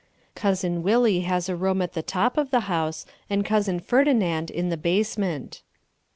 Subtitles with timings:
[0.33, 4.69] Cousin Willie has a room at the top of the house, and Cousin Ferdinand in
[4.69, 5.61] the basement.